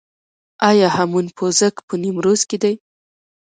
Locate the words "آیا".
0.69-0.87